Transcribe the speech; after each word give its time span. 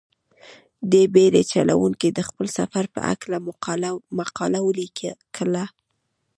دې 0.91 1.03
بېړۍ 1.13 1.43
چلوونکي 1.53 2.09
د 2.11 2.19
خپل 2.29 2.47
سفر 2.57 2.83
په 2.93 2.99
هلکه 3.07 3.27
مقاله 4.23 4.59
ولیکله. 4.67 5.65